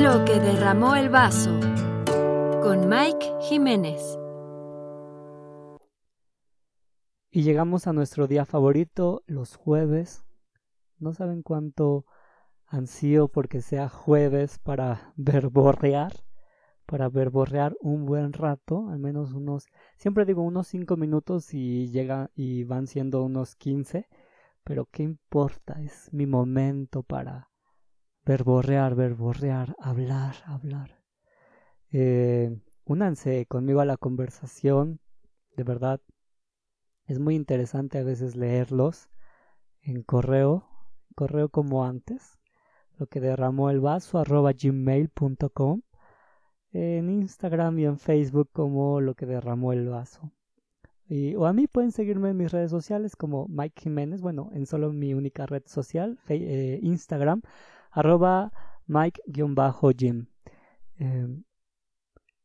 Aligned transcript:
Lo 0.00 0.24
que 0.24 0.38
derramó 0.38 0.94
el 0.94 1.08
vaso 1.08 1.58
con 2.62 2.88
Mike 2.88 3.32
Jiménez. 3.40 4.16
Y 7.32 7.42
llegamos 7.42 7.88
a 7.88 7.92
nuestro 7.92 8.28
día 8.28 8.44
favorito, 8.44 9.24
los 9.26 9.56
jueves. 9.56 10.24
No 11.00 11.14
saben 11.14 11.42
cuánto 11.42 12.06
ansío 12.66 13.26
porque 13.26 13.60
sea 13.60 13.88
jueves 13.88 14.60
para 14.60 15.12
verborrear, 15.16 16.12
para 16.86 17.08
verborrear 17.08 17.76
un 17.80 18.06
buen 18.06 18.32
rato, 18.32 18.88
al 18.90 19.00
menos 19.00 19.32
unos, 19.32 19.66
siempre 19.96 20.24
digo 20.24 20.42
unos 20.42 20.68
5 20.68 20.96
minutos 20.96 21.52
y 21.52 21.90
llega 21.90 22.30
y 22.36 22.62
van 22.62 22.86
siendo 22.86 23.24
unos 23.24 23.56
15, 23.56 24.06
pero 24.62 24.86
qué 24.92 25.02
importa, 25.02 25.82
es 25.82 26.08
mi 26.12 26.26
momento 26.26 27.02
para 27.02 27.47
verborrear, 28.28 28.94
verborrear, 28.94 29.74
hablar, 29.80 30.34
hablar. 30.44 30.90
Eh, 31.90 32.54
únanse 32.84 33.46
conmigo 33.46 33.80
a 33.80 33.86
la 33.86 33.96
conversación, 33.96 35.00
de 35.56 35.64
verdad, 35.64 36.02
es 37.06 37.18
muy 37.18 37.36
interesante 37.36 37.96
a 37.96 38.02
veces 38.04 38.36
leerlos 38.36 39.08
en 39.80 40.02
correo, 40.02 40.68
correo 41.14 41.48
como 41.48 41.86
antes, 41.86 42.38
lo 42.98 43.06
que 43.06 43.20
derramó 43.20 43.70
el 43.70 43.80
vaso 43.80 44.18
arroba 44.18 44.52
gmail.com, 44.52 45.80
en 46.72 47.08
Instagram 47.08 47.78
y 47.78 47.86
en 47.86 47.98
Facebook 47.98 48.50
como 48.52 49.00
lo 49.00 49.14
que 49.14 49.24
derramó 49.24 49.72
el 49.72 49.88
vaso. 49.88 50.30
Y, 51.08 51.34
o 51.34 51.46
a 51.46 51.54
mí 51.54 51.66
pueden 51.66 51.92
seguirme 51.92 52.28
en 52.28 52.36
mis 52.36 52.52
redes 52.52 52.70
sociales 52.70 53.16
como 53.16 53.48
Mike 53.48 53.84
Jiménez, 53.84 54.20
bueno, 54.20 54.50
en 54.52 54.66
solo 54.66 54.92
mi 54.92 55.14
única 55.14 55.46
red 55.46 55.62
social, 55.64 56.18
eh, 56.28 56.78
Instagram, 56.82 57.40
arroba 57.90 58.52
Mike-Jim. 58.86 60.26
Em, 60.96 61.44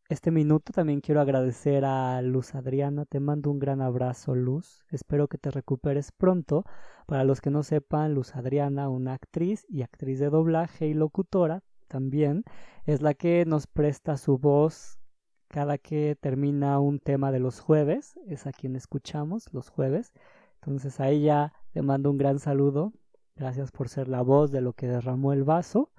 este 0.09 0.29
minuto 0.31 0.73
también 0.73 1.01
quiero 1.01 1.21
agradecer 1.21 1.85
a 1.85 2.21
Luz 2.21 2.53
Adriana. 2.53 3.05
Te 3.05 3.19
mando 3.19 3.49
un 3.49 3.57
gran 3.57 3.81
abrazo, 3.81 4.35
Luz. 4.35 4.85
Espero 4.91 5.27
que 5.27 5.37
te 5.37 5.49
recuperes 5.49 6.11
pronto. 6.11 6.65
Para 7.07 7.23
los 7.23 7.41
que 7.41 7.49
no 7.49 7.63
sepan, 7.63 8.13
Luz 8.13 8.35
Adriana, 8.35 8.89
una 8.89 9.13
actriz 9.13 9.65
y 9.69 9.81
actriz 9.81 10.19
de 10.19 10.29
doblaje 10.29 10.87
y 10.87 10.93
locutora 10.93 11.63
también, 11.87 12.43
es 12.85 13.01
la 13.01 13.13
que 13.13 13.45
nos 13.45 13.65
presta 13.65 14.17
su 14.17 14.37
voz 14.37 14.99
cada 15.47 15.77
que 15.77 16.17
termina 16.19 16.79
un 16.79 16.99
tema 16.99 17.31
de 17.31 17.39
los 17.39 17.59
jueves. 17.59 18.19
Es 18.27 18.45
a 18.45 18.51
quien 18.51 18.75
escuchamos 18.75 19.51
los 19.53 19.69
jueves. 19.69 20.13
Entonces 20.55 20.99
a 20.99 21.09
ella 21.09 21.53
le 21.73 21.81
mando 21.81 22.11
un 22.11 22.17
gran 22.17 22.39
saludo. 22.39 22.93
Gracias 23.35 23.71
por 23.71 23.89
ser 23.89 24.07
la 24.07 24.21
voz 24.21 24.51
de 24.51 24.61
lo 24.61 24.73
que 24.73 24.87
derramó 24.87 25.33
el 25.33 25.43
vaso. 25.43 25.91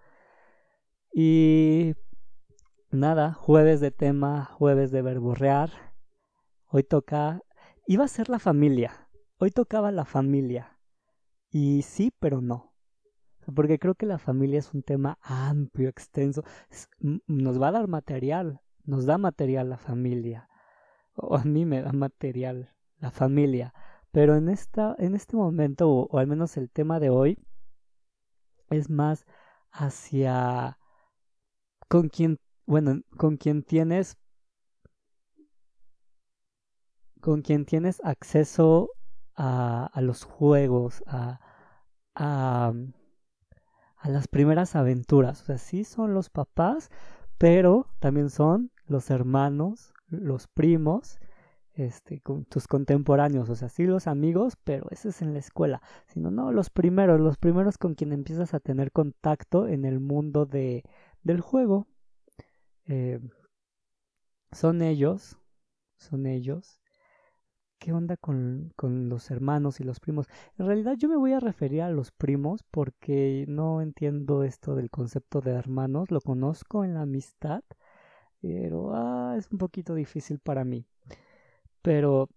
Y 1.12 1.94
nada, 2.90 3.32
jueves 3.32 3.80
de 3.80 3.90
tema, 3.90 4.44
jueves 4.44 4.90
de 4.92 5.02
verborrear. 5.02 5.70
Hoy 6.66 6.84
toca, 6.84 7.42
iba 7.86 8.04
a 8.04 8.08
ser 8.08 8.28
la 8.28 8.38
familia, 8.38 9.08
hoy 9.38 9.50
tocaba 9.50 9.90
la 9.90 10.04
familia. 10.04 10.78
Y 11.50 11.82
sí, 11.82 12.12
pero 12.18 12.40
no. 12.40 12.72
Porque 13.54 13.78
creo 13.78 13.94
que 13.94 14.06
la 14.06 14.18
familia 14.18 14.58
es 14.58 14.72
un 14.72 14.82
tema 14.82 15.18
amplio, 15.22 15.88
extenso. 15.88 16.44
nos 17.26 17.60
va 17.60 17.68
a 17.68 17.72
dar 17.72 17.88
material, 17.88 18.60
nos 18.84 19.06
da 19.06 19.18
material 19.18 19.68
la 19.68 19.78
familia. 19.78 20.48
O 21.14 21.36
a 21.36 21.44
mí 21.44 21.64
me 21.64 21.82
da 21.82 21.92
material 21.92 22.74
la 22.98 23.10
familia. 23.10 23.74
Pero 24.14 24.36
en, 24.36 24.48
esta, 24.48 24.94
en 25.00 25.16
este 25.16 25.36
momento, 25.36 25.90
o 25.90 26.18
al 26.18 26.28
menos 26.28 26.56
el 26.56 26.70
tema 26.70 27.00
de 27.00 27.10
hoy, 27.10 27.36
es 28.70 28.88
más 28.88 29.26
hacia 29.72 30.78
con 31.88 32.08
quien 32.08 32.38
bueno, 32.64 33.00
con 33.16 33.36
quien 33.36 33.64
tienes 33.64 34.16
con 37.20 37.42
quien 37.42 37.64
tienes 37.64 38.00
acceso 38.04 38.90
a, 39.34 39.90
los 40.00 40.22
juegos, 40.22 41.02
a, 41.08 41.40
a, 42.14 42.72
las 44.04 44.28
primeras 44.28 44.76
aventuras. 44.76 45.42
O 45.42 45.44
sea, 45.46 45.58
sí 45.58 45.82
son 45.82 46.14
los 46.14 46.30
papás, 46.30 46.88
pero 47.36 47.88
también 47.98 48.30
son 48.30 48.70
los 48.86 49.10
hermanos, 49.10 49.92
los 50.06 50.46
primos, 50.46 51.18
este, 51.74 52.20
con 52.20 52.44
tus 52.44 52.66
contemporáneos. 52.68 53.50
O 53.50 53.56
sea, 53.56 53.68
sí 53.68 53.84
los 53.84 54.06
amigos, 54.06 54.56
pero 54.64 54.86
ese 54.90 55.10
es 55.10 55.22
en 55.22 55.32
la 55.32 55.40
escuela. 55.40 55.82
Sino, 56.06 56.30
no, 56.30 56.52
los 56.52 56.70
primeros, 56.70 57.20
los 57.20 57.36
primeros 57.38 57.78
con 57.78 57.94
quien 57.94 58.12
empiezas 58.12 58.54
a 58.54 58.60
tener 58.60 58.92
contacto 58.92 59.68
en 59.68 59.84
el 59.84 60.00
mundo 60.00 60.46
de, 60.46 60.84
del 61.22 61.40
juego. 61.40 61.86
Eh, 62.86 63.20
son 64.52 64.82
ellos, 64.82 65.38
son 65.96 66.26
ellos. 66.26 66.80
¿Qué 67.78 67.92
onda 67.92 68.16
con, 68.16 68.72
con, 68.76 69.08
los 69.10 69.30
hermanos 69.30 69.80
y 69.80 69.84
los 69.84 70.00
primos? 70.00 70.26
En 70.58 70.66
realidad 70.66 70.94
yo 70.96 71.08
me 71.08 71.16
voy 71.16 71.32
a 71.32 71.40
referir 71.40 71.82
a 71.82 71.90
los 71.90 72.12
primos 72.12 72.62
porque 72.70 73.44
no 73.48 73.82
entiendo 73.82 74.42
esto 74.42 74.74
del 74.74 74.90
concepto 74.90 75.40
de 75.40 75.50
hermanos. 75.52 76.10
Lo 76.10 76.20
conozco 76.20 76.84
en 76.84 76.94
la 76.94 77.02
amistad, 77.02 77.62
pero 78.40 78.94
ah, 78.94 79.34
es 79.36 79.50
un 79.50 79.58
poquito 79.58 79.94
difícil 79.94 80.38
para 80.38 80.64
mí. 80.64 80.86
Pero 81.84 82.30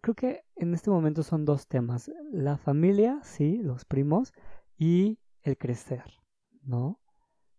creo 0.00 0.14
que 0.14 0.44
en 0.54 0.72
este 0.72 0.88
momento 0.88 1.24
son 1.24 1.44
dos 1.44 1.66
temas. 1.66 2.12
La 2.30 2.58
familia, 2.58 3.18
sí, 3.24 3.58
los 3.58 3.84
primos, 3.84 4.32
y 4.76 5.18
el 5.42 5.58
crecer, 5.58 6.04
¿no? 6.62 7.00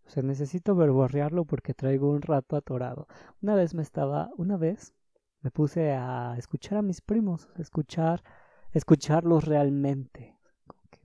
O 0.05 0.09
sea, 0.09 0.23
necesito 0.23 0.75
verborrearlo 0.75 1.43
porque 1.43 1.73
traigo 1.73 2.09
un 2.09 2.21
rato 2.21 2.55
atorado. 2.55 3.07
Una 3.41 3.53
vez 3.53 3.75
me 3.75 3.81
estaba, 3.81 4.29
una 4.37 4.55
vez 4.55 4.93
me 5.41 5.51
puse 5.51 5.91
a 5.91 6.35
escuchar 6.37 6.77
a 6.77 6.81
mis 6.81 7.01
primos, 7.01 7.49
escuchar, 7.57 8.23
escucharlos 8.71 9.43
realmente, 9.43 10.37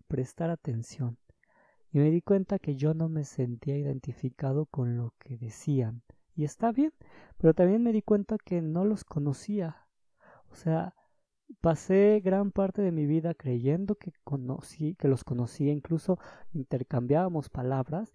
prestar 0.07 0.51
atención. 0.51 1.19
Y 1.91 1.99
me 1.99 2.09
di 2.13 2.23
cuenta 2.23 2.61
que 2.61 2.77
yo 2.77 2.95
no 2.95 3.09
me 3.09 3.25
sentía 3.25 3.77
identificado 3.77 4.67
con 4.67 4.97
lo 4.97 5.13
que 5.19 5.39
decían. 5.39 6.05
Y 6.35 6.45
está 6.45 6.73
bien, 6.73 6.93
pero 7.39 7.55
también 7.55 7.83
me 7.83 7.93
di 7.93 8.03
cuenta 8.03 8.37
que 8.39 8.61
no 8.63 8.85
los 8.85 9.05
conocía. 9.05 9.87
O 10.51 10.55
sea, 10.55 10.95
pasé 11.61 12.21
gran 12.25 12.53
parte 12.53 12.83
de 12.83 12.93
mi 12.93 13.07
vida 13.07 13.35
creyendo 13.35 13.97
que 13.97 14.13
conocí, 14.25 14.95
que 14.97 15.09
los 15.09 15.25
conocía, 15.25 15.73
incluso 15.73 16.19
intercambiábamos 16.53 17.51
palabras, 17.51 18.13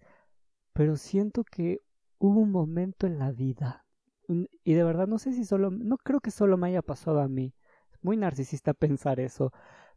pero 0.72 0.96
siento 0.96 1.44
que 1.44 1.80
hubo 2.18 2.40
un 2.40 2.50
momento 2.52 3.06
en 3.06 3.18
la 3.18 3.32
vida 3.32 3.86
y 4.64 4.74
de 4.74 4.84
verdad 4.84 5.06
no 5.06 5.18
sé 5.18 5.32
si 5.32 5.44
solo, 5.44 5.70
no 5.70 5.96
creo 5.98 6.20
que 6.20 6.30
solo 6.30 6.56
me 6.56 6.68
haya 6.68 6.82
pasado 6.82 7.20
a 7.20 7.28
mí, 7.28 7.54
es 7.92 7.98
muy 8.02 8.16
narcisista 8.16 8.74
pensar 8.74 9.20
eso, 9.20 9.52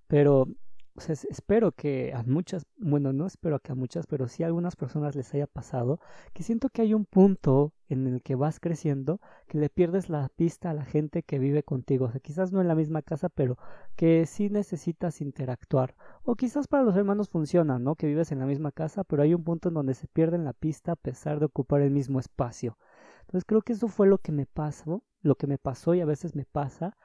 pero 0.07 0.47
espero 0.95 1.71
que 1.71 2.13
a 2.13 2.23
muchas, 2.23 2.65
bueno, 2.77 3.13
no 3.13 3.25
espero 3.25 3.59
que 3.59 3.71
a 3.71 3.75
muchas, 3.75 4.05
pero 4.07 4.27
sí 4.27 4.43
a 4.43 4.47
algunas 4.47 4.75
personas 4.75 5.15
les 5.15 5.33
haya 5.33 5.47
pasado, 5.47 5.99
que 6.33 6.43
siento 6.43 6.69
que 6.69 6.83
hay 6.83 6.93
un 6.93 7.05
punto 7.05 7.73
en 7.89 8.07
el 8.07 8.21
que 8.21 8.35
vas 8.35 8.59
creciendo 8.59 9.19
que 9.47 9.57
le 9.57 9.69
pierdes 9.69 10.09
la 10.09 10.29
pista 10.29 10.69
a 10.69 10.73
la 10.73 10.85
gente 10.85 11.23
que 11.23 11.39
vive 11.39 11.63
contigo. 11.63 12.05
O 12.05 12.11
sea, 12.11 12.19
quizás 12.19 12.51
no 12.51 12.61
en 12.61 12.67
la 12.67 12.75
misma 12.75 13.01
casa, 13.01 13.29
pero 13.29 13.57
que 13.95 14.25
sí 14.25 14.49
necesitas 14.49 15.21
interactuar. 15.21 15.95
O 16.23 16.35
quizás 16.35 16.67
para 16.67 16.83
los 16.83 16.95
hermanos 16.95 17.29
funciona, 17.29 17.79
¿no? 17.79 17.95
Que 17.95 18.07
vives 18.07 18.31
en 18.31 18.39
la 18.39 18.45
misma 18.45 18.71
casa, 18.71 19.03
pero 19.03 19.23
hay 19.23 19.33
un 19.33 19.43
punto 19.43 19.69
en 19.69 19.75
donde 19.75 19.93
se 19.93 20.07
pierden 20.07 20.45
la 20.45 20.53
pista 20.53 20.93
a 20.93 20.95
pesar 20.95 21.39
de 21.39 21.45
ocupar 21.45 21.81
el 21.81 21.91
mismo 21.91 22.19
espacio. 22.19 22.77
Entonces 23.21 23.45
creo 23.45 23.61
que 23.61 23.73
eso 23.73 23.87
fue 23.87 24.07
lo 24.07 24.17
que 24.19 24.31
me 24.31 24.45
pasó, 24.45 25.03
lo 25.21 25.35
que 25.35 25.47
me 25.47 25.57
pasó 25.57 25.93
y 25.93 26.01
a 26.01 26.05
veces 26.05 26.35
me 26.35 26.45
pasa, 26.45 26.97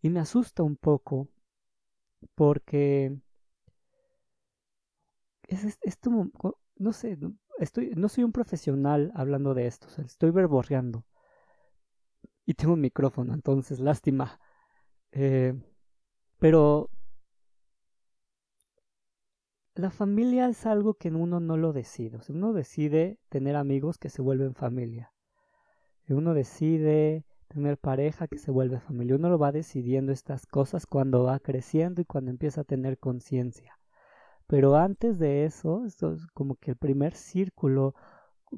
y 0.00 0.10
me 0.10 0.20
asusta 0.20 0.62
un 0.62 0.76
poco 0.76 1.28
porque 2.34 3.18
es 5.48 5.78
esto, 5.82 6.30
no 6.76 6.92
sé, 6.92 7.18
estoy, 7.58 7.92
no 7.96 8.08
soy 8.08 8.24
un 8.24 8.32
profesional 8.32 9.12
hablando 9.14 9.54
de 9.54 9.66
esto, 9.66 9.88
estoy 10.02 10.30
verborreando. 10.30 11.04
Y 12.44 12.54
tengo 12.54 12.74
un 12.74 12.80
micrófono, 12.80 13.34
entonces 13.34 13.80
lástima. 13.80 14.38
Eh, 15.12 15.54
pero 16.38 16.90
la 19.74 19.90
familia 19.90 20.48
es 20.48 20.64
algo 20.66 20.94
que 20.94 21.08
uno 21.08 21.40
no 21.40 21.56
lo 21.56 21.72
decide. 21.72 22.18
uno 22.28 22.52
decide 22.52 23.18
tener 23.28 23.56
amigos 23.56 23.98
que 23.98 24.08
se 24.08 24.22
vuelven 24.22 24.54
familia. 24.54 25.12
Uno 26.08 26.34
decide 26.34 27.24
tener 27.48 27.78
pareja 27.78 28.28
que 28.28 28.38
se 28.38 28.50
vuelve 28.50 28.80
familia. 28.80 29.16
Uno 29.16 29.28
lo 29.28 29.38
va 29.38 29.52
decidiendo 29.52 30.12
estas 30.12 30.46
cosas 30.46 30.86
cuando 30.86 31.24
va 31.24 31.40
creciendo 31.40 32.00
y 32.00 32.04
cuando 32.04 32.30
empieza 32.30 32.62
a 32.62 32.64
tener 32.64 32.98
conciencia. 32.98 33.78
Pero 34.46 34.76
antes 34.76 35.18
de 35.18 35.44
eso, 35.44 35.84
es 35.86 35.98
como 36.34 36.56
que 36.56 36.72
el 36.72 36.76
primer 36.76 37.14
círculo 37.14 37.94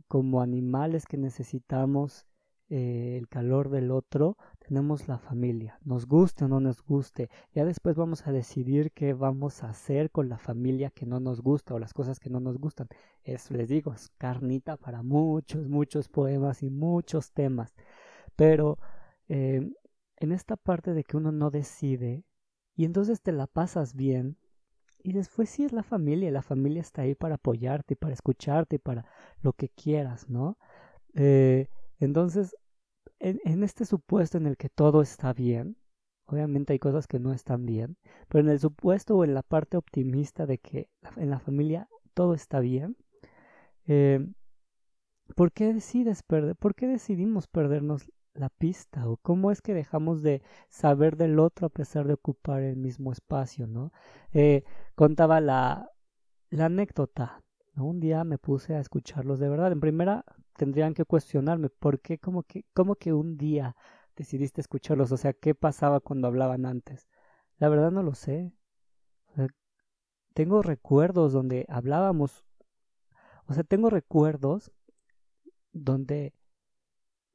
como 0.07 0.43
animales 0.43 1.07
que 1.07 1.17
necesitamos 1.17 2.27
eh, 2.71 3.17
el 3.17 3.29
calor 3.29 3.71
del 3.71 3.91
otro, 3.91 4.37
tenemos 4.59 5.09
la 5.09 5.19
familia, 5.19 5.79
nos 5.83 6.07
guste 6.07 6.45
o 6.45 6.49
no 6.49 6.61
nos 6.61 6.83
guste. 6.83 7.31
Ya 7.55 7.65
después 7.65 7.97
vamos 7.97 8.27
a 8.27 8.33
decidir 8.33 8.93
qué 8.93 9.15
vamos 9.15 9.65
a 9.65 9.71
hacer 9.71 10.11
con 10.11 10.29
la 10.29 10.37
familia 10.37 10.91
que 10.91 11.07
no 11.07 11.19
nos 11.21 11.41
gusta 11.41 11.73
o 11.75 11.79
las 11.79 11.95
cosas 11.95 12.21
que 12.21 12.29
no 12.29 12.41
nos 12.41 12.59
gustan. 12.59 12.89
Eso 13.25 13.55
les 13.55 13.69
digo, 13.69 13.95
es 13.95 14.11
carnita 14.19 14.77
para 14.77 15.03
muchos, 15.03 15.67
muchos 15.69 16.09
poemas 16.09 16.63
y 16.63 16.69
muchos 16.69 17.33
temas. 17.33 17.75
Pero 18.37 18.79
eh, 19.29 19.73
en 20.17 20.33
esta 20.33 20.57
parte 20.57 20.93
de 20.93 21.05
que 21.05 21.17
uno 21.17 21.33
no 21.33 21.51
decide 21.51 22.25
y 22.77 22.85
entonces 22.85 23.23
te 23.23 23.33
la 23.33 23.47
pasas 23.47 23.95
bien 23.95 24.37
y 25.03 25.13
después 25.13 25.49
sí 25.49 25.65
es 25.65 25.73
la 25.73 25.83
familia, 25.83 26.31
la 26.31 26.43
familia 26.43 26.81
está 26.81 27.03
ahí 27.03 27.15
para 27.15 27.37
apoyarte, 27.37 27.97
para 27.97 28.15
escucharte, 28.15 28.79
para 28.79 29.07
lo 29.43 29.53
que 29.53 29.69
quieras, 29.69 30.29
¿no? 30.29 30.59
Eh, 31.15 31.69
entonces, 31.99 32.57
en, 33.21 33.63
este 33.65 33.85
supuesto 33.85 34.39
en 34.39 34.47
el 34.47 34.57
que 34.57 34.69
todo 34.69 35.03
está 35.03 35.33
bien, 35.33 35.77
obviamente 36.27 36.73
hay 36.73 36.79
cosas 36.79 37.07
que 37.07 37.19
no 37.19 37.33
están 37.33 37.67
bien, 37.67 37.97
pero 38.29 38.45
en 38.45 38.51
el 38.51 38.61
supuesto 38.61 39.17
o 39.17 39.25
en 39.25 39.35
la 39.35 39.43
parte 39.43 39.77
optimista 39.77 40.47
de 40.47 40.59
que 40.59 40.89
en 41.17 41.31
la 41.31 41.41
familia 41.41 41.89
todo 42.15 42.35
está 42.35 42.61
bien, 42.61 42.97
eh, 43.87 44.27
¿por 45.35 45.53
qué? 45.53 45.77
¿Por 46.59 46.75
qué 46.75 46.87
decidimos 46.87 47.47
perdernos 47.49 48.11
la 48.39 48.49
pista? 48.51 49.09
¿O 49.09 49.17
cómo 49.19 49.51
es 49.51 49.63
que 49.63 49.75
dejamos 49.75 50.23
de 50.23 50.43
saber 50.69 51.17
del 51.17 51.39
otro 51.39 51.67
a 51.67 51.71
pesar 51.71 52.07
de 52.07 52.15
ocupar 52.15 52.63
el 52.63 52.77
mismo 52.77 53.13
espacio, 53.13 53.67
no? 53.67 53.93
Eh, 54.33 54.65
contaba 54.95 55.41
la, 55.41 55.91
la 56.51 56.67
anécdota. 56.67 57.43
Un 57.77 58.01
día 58.01 58.25
me 58.25 58.39
puse 58.39 58.75
a 58.75 58.81
escucharlos 58.81 59.39
de 59.39 59.49
verdad. 59.49 59.73
En 59.73 59.81
primera, 59.81 60.25
tendrían 60.57 60.95
que 60.95 61.05
cuestionarme 61.05 61.71
por 61.71 62.01
qué, 62.01 62.19
como 62.19 62.43
que, 62.43 62.65
como 62.75 62.97
que 62.97 63.13
un 63.13 63.37
día 63.39 63.77
decidiste 64.17 64.61
escucharlos, 64.61 65.13
o 65.13 65.17
sea, 65.17 65.33
qué 65.33 65.55
pasaba 65.55 66.01
cuando 66.01 66.27
hablaban 66.29 66.67
antes. 66.67 67.09
La 67.59 67.69
verdad 67.69 67.91
no 67.93 68.03
lo 68.03 68.15
sé. 68.15 68.53
tengo 70.35 70.63
recuerdos 70.63 71.33
donde 71.33 71.67
hablábamos, 71.69 72.45
o 73.47 73.55
sea, 73.55 73.65
tengo 73.65 73.91
recuerdos 73.91 74.73
donde 75.73 76.35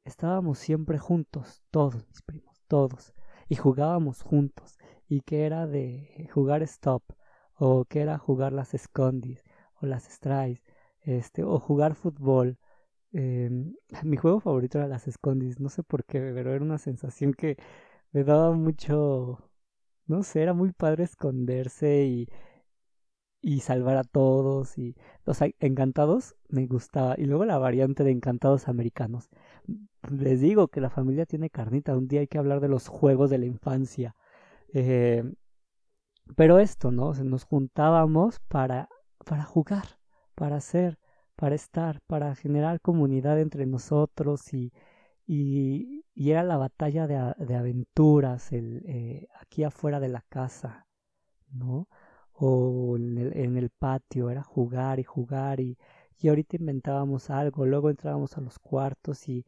estábamos 0.04 0.58
siempre 0.58 0.98
juntos, 0.98 1.62
todos 1.70 2.06
mis 2.08 2.22
primos, 2.22 2.62
todos, 2.68 3.14
y 3.48 3.56
jugábamos 3.56 4.22
juntos, 4.22 4.78
y 5.08 5.20
que 5.22 5.46
era 5.46 5.66
de 5.66 6.28
jugar 6.32 6.62
stop, 6.62 7.02
o 7.56 7.84
que 7.84 8.00
era 8.00 8.18
jugar 8.18 8.52
las 8.52 8.74
escondis, 8.74 9.42
o 9.80 9.86
las 9.86 10.04
strays, 10.04 10.62
este, 11.02 11.44
o 11.44 11.58
jugar 11.58 11.94
fútbol, 11.94 12.58
Em, 13.14 13.74
mi 14.04 14.16
juego 14.16 14.40
favorito 14.40 14.78
era 14.78 14.88
las 14.88 15.06
escondis, 15.08 15.60
no 15.60 15.68
sé 15.68 15.82
por 15.84 16.04
qué, 16.04 16.20
pero 16.34 16.52
era 16.52 16.64
una 16.64 16.78
sensación 16.78 17.32
que 17.32 17.56
me 18.12 18.24
daba 18.24 18.52
mucho, 18.52 19.38
no 20.06 20.22
sé, 20.24 20.42
era 20.42 20.54
muy 20.54 20.72
padre 20.72 21.04
esconderse 21.04 22.04
y, 22.06 22.28
y 23.44 23.60
salvar 23.60 23.98
a 23.98 24.04
todos 24.04 24.78
y 24.78 24.96
los 25.26 25.38
encantados 25.60 26.34
me 26.48 26.66
gustaba 26.66 27.14
y 27.18 27.26
luego 27.26 27.44
la 27.44 27.58
variante 27.58 28.02
de 28.02 28.10
encantados 28.10 28.68
americanos. 28.68 29.28
Les 30.10 30.40
digo 30.40 30.68
que 30.68 30.80
la 30.80 30.90
familia 30.90 31.26
tiene 31.26 31.50
carnita, 31.50 31.96
un 31.96 32.08
día 32.08 32.20
hay 32.20 32.26
que 32.26 32.38
hablar 32.38 32.60
de 32.60 32.68
los 32.68 32.88
juegos 32.88 33.28
de 33.30 33.38
la 33.38 33.46
infancia. 33.46 34.16
Em, 34.72 35.34
pero 36.36 36.58
esto, 36.58 36.90
¿no? 36.90 37.12
nos 37.14 37.44
juntábamos 37.44 38.40
para, 38.48 38.88
para 39.24 39.44
jugar, 39.44 39.98
para 40.34 40.56
hacer 40.56 40.98
para 41.36 41.54
estar, 41.54 42.00
para 42.06 42.34
generar 42.34 42.80
comunidad 42.80 43.40
entre 43.40 43.66
nosotros 43.66 44.52
y, 44.54 44.72
y, 45.26 46.04
era 46.16 46.42
la 46.42 46.56
batalla 46.56 47.06
de, 47.06 47.34
de 47.44 47.56
aventuras 47.56 48.52
el, 48.52 48.84
eh, 48.86 49.28
aquí 49.40 49.64
afuera 49.64 50.00
de 50.00 50.08
la 50.08 50.22
casa, 50.28 50.86
¿no? 51.50 51.88
O 52.34 52.96
en 52.96 53.18
el, 53.18 53.36
en 53.36 53.56
el, 53.56 53.70
patio, 53.70 54.30
era 54.30 54.42
jugar 54.42 54.98
y 55.00 55.04
jugar 55.04 55.60
y, 55.60 55.78
y 56.18 56.28
ahorita 56.28 56.56
inventábamos 56.56 57.30
algo, 57.30 57.66
luego 57.66 57.90
entrábamos 57.90 58.36
a 58.36 58.40
los 58.40 58.58
cuartos 58.58 59.28
y, 59.28 59.46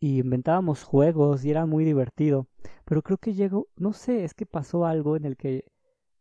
y 0.00 0.18
inventábamos 0.18 0.82
juegos 0.82 1.44
y 1.44 1.50
era 1.50 1.66
muy 1.66 1.84
divertido. 1.84 2.48
Pero 2.84 3.02
creo 3.02 3.18
que 3.18 3.34
llegó, 3.34 3.68
no 3.76 3.92
sé, 3.92 4.24
es 4.24 4.34
que 4.34 4.46
pasó 4.46 4.84
algo 4.86 5.16
en 5.16 5.24
el 5.24 5.36
que 5.36 5.64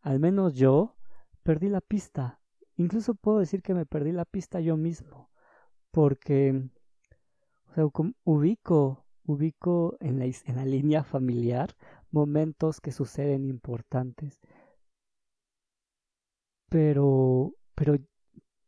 al 0.02 0.20
menos 0.20 0.54
yo 0.56 0.96
perdí 1.44 1.70
la 1.70 1.82
pista. 1.82 2.40
Incluso 2.76 3.16
puedo 3.16 3.40
decir 3.40 3.62
que 3.62 3.74
me 3.74 3.86
perdí 3.86 4.12
la 4.12 4.26
pista 4.26 4.60
yo 4.60 4.78
mismo, 4.78 5.30
porque 5.92 6.70
o 7.70 7.74
sea, 7.74 7.86
ubico, 8.24 9.06
ubico 9.26 9.98
en 10.00 10.20
la, 10.20 10.26
en 10.26 10.56
la 10.56 10.66
línea 10.66 11.04
familiar 11.04 11.76
momentos 12.12 12.82
que 12.82 12.92
suceden 12.92 13.46
importantes, 13.46 14.40
pero, 16.72 17.54
pero, 17.76 17.98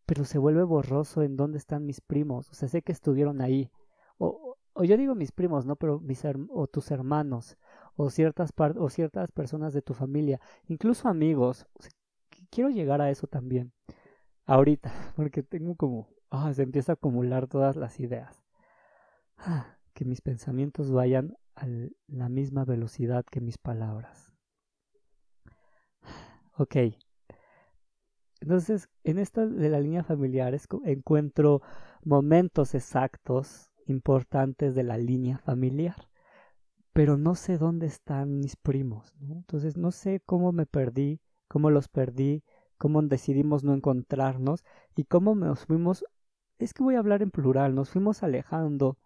pero 0.06 0.26
se 0.26 0.38
vuelve 0.38 0.64
borroso 0.64 1.24
en 1.24 1.38
dónde 1.38 1.58
están 1.58 1.86
mis 1.86 2.02
primos. 2.02 2.50
O 2.50 2.54
sea, 2.54 2.68
sé 2.68 2.82
que 2.82 2.92
estuvieron 2.92 3.40
ahí. 3.40 3.72
O, 4.18 4.58
o 4.74 4.84
yo 4.84 4.98
digo 4.98 5.16
mis 5.16 5.32
primos, 5.32 5.66
¿no? 5.66 5.78
Pero 5.78 6.02
mis 6.02 6.22
o 6.50 6.68
tus 6.68 6.92
hermanos, 6.92 7.58
o 7.96 8.10
ciertas, 8.10 8.52
o 8.78 8.90
ciertas 8.90 9.32
personas 9.32 9.74
de 9.74 9.82
tu 9.82 9.94
familia, 9.94 10.42
incluso 10.68 11.08
amigos. 11.08 11.66
quiero 12.52 12.70
llegar 12.70 13.00
a 13.02 13.10
eso 13.10 13.26
también 13.28 13.72
ahorita, 14.46 14.92
porque 15.16 15.42
tengo 15.42 15.76
como, 15.76 16.10
ah, 16.30 16.54
se 16.54 16.64
empieza 16.64 16.92
a 16.94 16.96
acumular 16.96 17.48
todas 17.48 17.78
las 17.78 18.02
ideas. 18.02 18.44
Ah, 19.38 19.78
que 19.94 20.04
mis 20.04 20.22
pensamientos 20.22 20.92
vayan 20.92 21.38
a 21.56 21.68
la 22.08 22.28
misma 22.28 22.66
velocidad 22.66 23.24
que 23.32 23.40
mis 23.40 23.58
palabras. 23.58 24.34
Ok. 26.58 26.76
Entonces, 28.44 28.90
en 29.06 29.20
esto 29.20 29.48
de 29.48 29.70
la 29.70 29.80
línea 29.80 30.04
familiar 30.04 30.54
encuentro 30.84 31.62
momentos 32.04 32.76
exactos, 32.76 33.72
importantes 33.88 34.76
de 34.76 34.84
la 34.84 34.98
línea 34.98 35.38
familiar, 35.38 36.10
pero 36.92 37.16
no 37.16 37.36
sé 37.36 37.58
dónde 37.58 37.86
están 37.86 38.40
mis 38.40 38.58
primos, 38.58 39.14
Entonces, 39.22 39.78
no 39.78 39.92
sé 39.92 40.22
cómo 40.26 40.52
me 40.52 40.66
perdí, 40.66 41.22
cómo 41.48 41.70
los 41.70 41.88
perdí, 41.88 42.44
cómo 42.78 43.02
decidimos 43.02 43.64
no 43.64 43.74
encontrarnos 43.74 44.66
y 44.94 45.06
cómo 45.06 45.36
nos 45.36 45.66
fuimos, 45.66 46.04
es 46.60 46.74
que 46.74 46.84
voy 46.84 46.96
a 46.96 47.00
hablar 47.00 47.22
en 47.22 47.32
plural, 47.32 47.74
nos 47.74 47.92
fuimos 47.92 48.24
alejando 48.24 48.98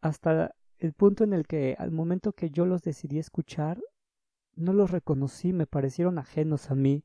hasta 0.00 0.54
el 0.78 0.92
punto 0.92 1.24
en 1.24 1.32
el 1.32 1.48
que 1.48 1.74
al 1.80 1.90
momento 1.90 2.32
que 2.32 2.50
yo 2.50 2.64
los 2.64 2.82
decidí 2.82 3.18
escuchar, 3.18 3.80
no 4.54 4.72
los 4.72 4.92
reconocí, 4.92 5.52
me 5.52 5.66
parecieron 5.66 6.20
ajenos 6.20 6.70
a 6.70 6.76
mí. 6.76 7.02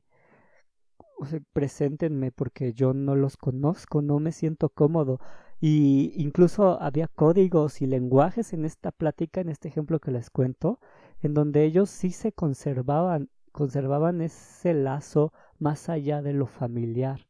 Preséntenme 1.52 2.32
porque 2.32 2.72
yo 2.72 2.94
no 2.94 3.14
los 3.16 3.36
conozco, 3.36 4.02
no 4.02 4.18
me 4.18 4.32
siento 4.32 4.68
cómodo. 4.68 5.20
Y 5.60 6.12
incluso 6.16 6.80
había 6.82 7.08
códigos 7.08 7.82
y 7.82 7.86
lenguajes 7.86 8.52
en 8.52 8.64
esta 8.64 8.90
plática, 8.90 9.40
en 9.40 9.48
este 9.48 9.68
ejemplo 9.68 10.00
que 10.00 10.10
les 10.10 10.30
cuento, 10.30 10.80
en 11.22 11.34
donde 11.34 11.64
ellos 11.64 11.88
sí 11.90 12.10
se 12.10 12.32
conservaban, 12.32 13.30
conservaban 13.52 14.20
ese 14.20 14.74
lazo 14.74 15.32
más 15.58 15.88
allá 15.88 16.22
de 16.22 16.32
lo 16.32 16.46
familiar. 16.46 17.20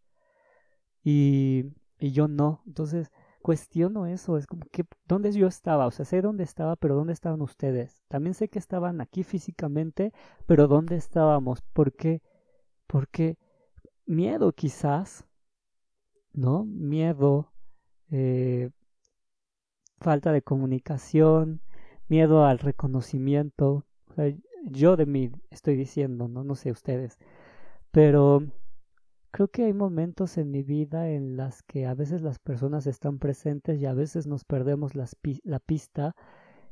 Y, 1.04 1.66
y 1.98 2.12
yo 2.12 2.28
no. 2.28 2.62
Entonces, 2.66 3.10
cuestiono 3.42 4.06
eso. 4.06 4.38
Es 4.38 4.46
como 4.46 4.64
que, 4.72 4.84
¿dónde 5.06 5.32
yo 5.32 5.46
estaba? 5.46 5.86
O 5.86 5.90
sea, 5.90 6.04
sé 6.04 6.22
dónde 6.22 6.44
estaba, 6.44 6.76
pero 6.76 6.94
¿dónde 6.94 7.12
estaban 7.12 7.42
ustedes? 7.42 8.02
También 8.08 8.34
sé 8.34 8.48
que 8.48 8.58
estaban 8.58 9.00
aquí 9.00 9.24
físicamente, 9.24 10.12
pero 10.46 10.68
¿dónde 10.68 10.96
estábamos? 10.96 11.60
¿Por 11.72 11.92
qué? 11.92 12.22
Porque 12.86 13.36
miedo 14.06 14.52
quizás, 14.52 15.24
¿no? 16.32 16.64
Miedo, 16.64 17.52
eh, 18.10 18.70
falta 20.00 20.32
de 20.32 20.42
comunicación, 20.42 21.60
miedo 22.08 22.44
al 22.44 22.58
reconocimiento. 22.58 23.84
Yo 24.64 24.96
de 24.96 25.06
mí 25.06 25.30
estoy 25.50 25.76
diciendo, 25.76 26.28
¿no? 26.28 26.44
No 26.44 26.54
sé 26.54 26.70
ustedes. 26.70 27.18
Pero 27.90 28.42
creo 29.30 29.48
que 29.48 29.64
hay 29.64 29.72
momentos 29.72 30.38
en 30.38 30.50
mi 30.50 30.62
vida 30.62 31.10
en 31.10 31.36
las 31.36 31.62
que 31.62 31.86
a 31.86 31.94
veces 31.94 32.22
las 32.22 32.38
personas 32.38 32.86
están 32.86 33.18
presentes 33.18 33.80
y 33.80 33.86
a 33.86 33.94
veces 33.94 34.26
nos 34.26 34.44
perdemos 34.44 34.92
la 34.94 35.58
pista 35.60 36.14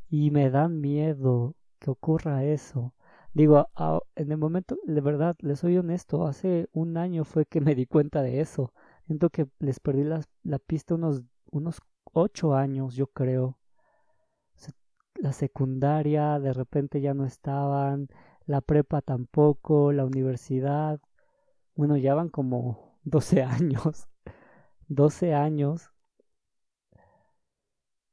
y 0.08 0.30
me 0.30 0.50
da 0.50 0.68
miedo 0.68 1.54
que 1.78 1.90
ocurra 1.90 2.44
eso. 2.44 2.94
Digo, 3.32 3.68
en 4.16 4.30
el 4.32 4.38
momento, 4.38 4.76
de 4.84 5.00
verdad, 5.00 5.36
les 5.40 5.58
soy 5.60 5.76
honesto, 5.78 6.26
hace 6.26 6.68
un 6.72 6.96
año 6.96 7.24
fue 7.24 7.46
que 7.46 7.60
me 7.60 7.74
di 7.74 7.86
cuenta 7.86 8.22
de 8.22 8.40
eso. 8.40 8.72
Siento 9.06 9.30
que 9.30 9.48
les 9.58 9.80
perdí 9.80 10.04
la, 10.04 10.20
la 10.44 10.58
pista 10.58 10.94
unos, 10.94 11.22
unos 11.50 11.78
ocho 12.12 12.54
años, 12.54 12.94
yo 12.94 13.06
creo. 13.08 13.58
La 15.14 15.32
secundaria, 15.32 16.40
de 16.40 16.52
repente 16.52 17.00
ya 17.00 17.14
no 17.14 17.24
estaban, 17.24 18.08
la 18.46 18.60
prepa 18.60 19.02
tampoco, 19.02 19.92
la 19.92 20.04
universidad, 20.04 20.98
bueno, 21.76 21.96
ya 21.96 22.14
van 22.14 22.28
como 22.30 22.98
12 23.04 23.42
años. 23.42 24.08
12 24.88 25.34
años. 25.34 25.92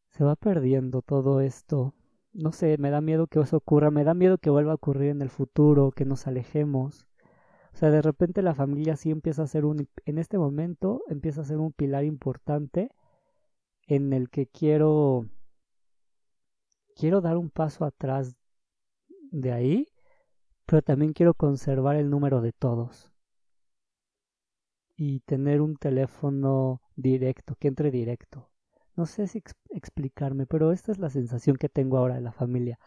se 0.09 0.25
va 0.25 0.35
perdiendo 0.35 1.01
todo 1.01 1.39
esto. 1.39 1.93
No 2.37 2.51
sé, 2.51 2.77
me 2.77 2.91
da 2.91 3.01
miedo 3.01 3.25
que 3.25 3.39
eso 3.39 3.57
ocurra, 3.57 3.89
me 3.89 4.03
da 4.03 4.13
miedo 4.13 4.37
que 4.37 4.51
vuelva 4.51 4.71
a 4.71 4.75
ocurrir 4.75 5.09
en 5.09 5.23
el 5.23 5.29
futuro, 5.29 5.91
que 5.91 6.05
nos 6.05 6.27
alejemos. 6.27 7.07
O 7.73 7.77
sea, 7.77 7.89
de 7.89 8.01
repente 8.03 8.43
la 8.43 8.53
familia 8.53 8.95
sí 8.95 9.09
empieza 9.09 9.41
a 9.41 9.47
ser 9.47 9.65
un, 9.65 9.89
en 10.05 10.17
este 10.19 10.37
momento 10.37 11.01
empieza 11.09 11.41
a 11.41 11.45
ser 11.45 11.57
un 11.57 11.73
pilar 11.73 12.05
importante 12.05 12.91
en 13.87 14.13
el 14.13 14.29
que 14.29 14.45
quiero, 14.45 15.27
quiero 16.95 17.21
dar 17.21 17.37
un 17.37 17.49
paso 17.49 17.85
atrás 17.85 18.35
de 19.31 19.51
ahí, 19.51 19.87
pero 20.67 20.83
también 20.83 21.13
quiero 21.13 21.33
conservar 21.33 21.95
el 21.95 22.11
número 22.11 22.41
de 22.41 22.53
todos 22.53 23.11
y 24.95 25.21
tener 25.21 25.61
un 25.61 25.75
teléfono 25.75 26.81
directo, 26.95 27.55
que 27.55 27.67
entre 27.67 27.89
directo. 27.89 28.47
No 28.97 29.05
sé 29.05 29.27
si 29.27 29.41
explicarme, 29.69 30.45
pero 30.47 30.71
esta 30.73 30.91
es 30.91 30.97
la 30.99 31.09
sensación 31.09 31.55
que 31.55 31.69
tengo 31.69 31.97
ahora 31.97 32.15
de 32.15 32.21
la 32.21 32.33
familia. 32.33 32.79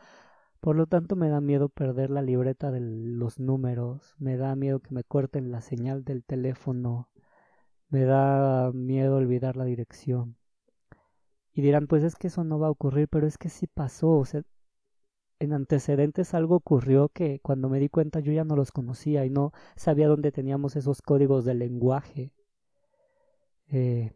Por 0.60 0.76
lo 0.76 0.86
tanto, 0.86 1.16
me 1.16 1.30
da 1.30 1.40
miedo 1.40 1.68
perder 1.70 2.10
la 2.10 2.20
libreta 2.20 2.70
de 2.70 2.80
los 2.80 3.38
números, 3.38 4.16
me 4.18 4.36
da 4.36 4.54
miedo 4.56 4.80
que 4.80 4.92
me 4.92 5.04
corten 5.04 5.52
la 5.52 5.62
señal 5.62 6.04
del 6.04 6.24
teléfono, 6.24 7.08
me 7.88 8.04
da 8.04 8.72
miedo 8.72 9.16
olvidar 9.16 9.56
la 9.56 9.64
dirección. 9.64 10.36
Y 11.52 11.62
dirán, 11.62 11.86
pues 11.86 12.02
es 12.02 12.16
que 12.16 12.26
eso 12.26 12.42
no 12.44 12.58
va 12.58 12.66
a 12.68 12.70
ocurrir, 12.70 13.08
pero 13.08 13.26
es 13.26 13.38
que 13.38 13.48
sí 13.48 13.66
pasó, 13.66 14.10
o 14.18 14.24
sea, 14.24 14.42
en 15.38 15.52
antecedentes 15.52 16.34
algo 16.34 16.56
ocurrió 16.56 17.08
que 17.08 17.40
cuando 17.40 17.68
me 17.68 17.78
di 17.80 17.88
cuenta 17.88 18.20
yo 18.20 18.32
ya 18.32 18.44
no 18.44 18.56
los 18.56 18.72
conocía 18.72 19.24
y 19.24 19.30
no 19.30 19.52
sabía 19.76 20.08
dónde 20.08 20.32
teníamos 20.32 20.76
esos 20.76 21.02
códigos 21.02 21.44
de 21.44 21.54
lenguaje. 21.54 22.32
Eh, 23.68 24.12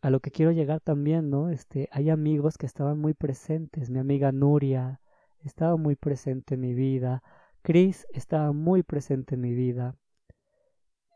a 0.00 0.10
lo 0.10 0.20
que 0.20 0.30
quiero 0.30 0.52
llegar 0.52 0.80
también, 0.80 1.30
¿no? 1.30 1.50
Este, 1.50 1.88
hay 1.92 2.10
amigos 2.10 2.58
que 2.58 2.66
estaban 2.66 2.98
muy 2.98 3.14
presentes. 3.14 3.90
Mi 3.90 3.98
amiga 3.98 4.32
Nuria 4.32 5.00
estaba 5.40 5.76
muy 5.76 5.96
presente 5.96 6.54
en 6.54 6.60
mi 6.60 6.74
vida. 6.74 7.22
Chris 7.62 8.06
estaba 8.12 8.52
muy 8.52 8.82
presente 8.82 9.34
en 9.34 9.40
mi 9.42 9.54
vida. 9.54 9.96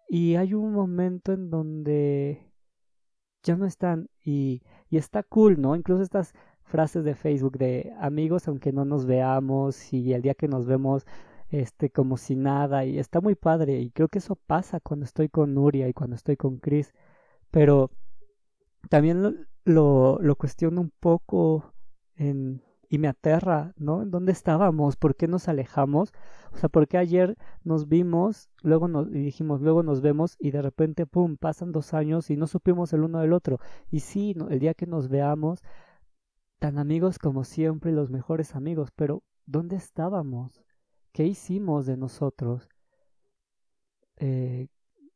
Y 0.09 0.37
hay 0.37 0.55
un 0.55 0.73
momento 0.73 1.33
en 1.33 1.51
donde 1.51 2.53
ya 3.43 3.57
no 3.57 3.67
están 3.67 4.09
y, 4.25 4.63
y 4.89 4.99
está 4.99 5.23
cool, 5.23 5.61
¿no? 5.61 5.75
Incluso 5.75 6.03
estas 6.03 6.35
frases 6.65 7.05
de 7.05 7.15
Facebook 7.15 7.59
de 7.59 7.93
amigos 8.01 8.49
aunque 8.49 8.73
no 8.73 8.85
nos 8.85 9.07
veamos 9.07 9.93
y 9.93 10.13
el 10.15 10.23
día 10.23 10.35
que 10.35 10.49
nos 10.49 10.67
vemos 10.67 11.07
este 11.51 11.91
como 11.91 12.17
si 12.17 12.37
nada 12.37 12.85
y 12.85 12.99
está 12.99 13.21
muy 13.21 13.35
padre 13.35 13.81
y 13.81 13.91
creo 13.91 14.09
que 14.09 14.19
eso 14.19 14.37
pasa 14.37 14.81
cuando 14.81 15.05
estoy 15.05 15.29
con 15.29 15.55
Nuria 15.55 15.89
y 15.89 15.93
cuando 15.93 16.17
estoy 16.17 16.37
con 16.37 16.59
Chris 16.59 16.95
pero 17.51 17.91
también 18.89 19.47
lo, 19.65 20.19
lo, 20.21 20.37
cuestiono 20.37 20.81
un 20.81 20.93
poco 21.01 21.73
en, 22.17 22.63
y 22.89 22.99
me 22.99 23.09
aterra, 23.09 23.73
¿no? 23.77 24.03
¿En 24.03 24.11
dónde 24.11 24.33
estábamos? 24.33 24.97
¿Por 24.97 25.17
qué 25.17 25.29
nos 25.29 25.49
alejamos? 25.49 26.13
O 26.53 26.59
sea, 26.59 26.69
¿por 26.69 26.87
qué 26.89 26.99
ayer 26.99 27.37
nos 27.65 27.89
vimos, 27.89 28.51
luego 28.63 28.89
nos 28.89 29.09
y 29.09 29.23
dijimos, 29.25 29.63
luego 29.63 29.83
nos 29.83 30.03
vemos 30.03 30.37
y 30.39 30.51
de 30.51 30.63
repente, 30.63 31.07
¡pum!, 31.07 31.37
pasan 31.39 31.73
dos 31.73 31.95
años 31.95 32.31
y 32.31 32.37
no 32.37 32.47
supimos 32.47 32.93
el 32.93 33.03
uno 33.05 33.21
del 33.21 33.33
otro. 33.33 33.61
Y 33.91 34.01
sí, 34.01 34.35
el 34.51 34.59
día 34.59 34.75
que 34.75 34.87
nos 34.87 35.09
veamos, 35.09 35.63
tan 36.59 36.79
amigos 36.79 37.19
como 37.19 37.45
siempre, 37.45 37.93
los 37.93 38.11
mejores 38.11 38.55
amigos, 38.55 38.91
pero 38.95 39.23
¿dónde 39.47 39.77
estábamos? 39.77 40.63
¿Qué 41.13 41.25
hicimos 41.27 41.87
de 41.87 41.97
nosotros? 41.97 42.69
Eh, 44.17 44.69